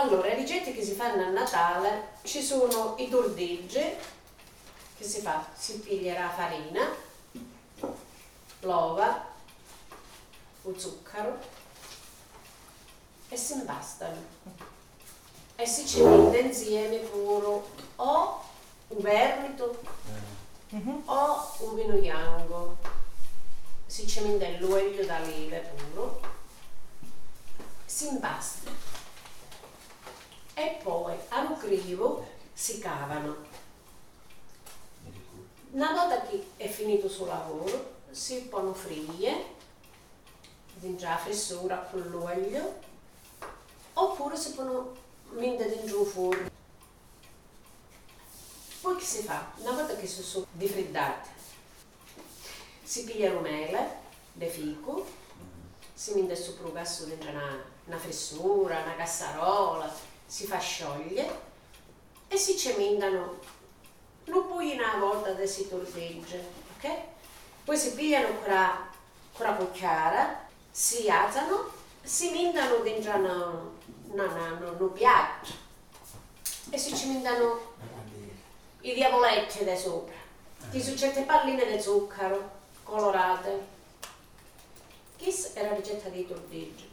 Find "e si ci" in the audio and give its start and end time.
15.56-16.00, 76.70-77.08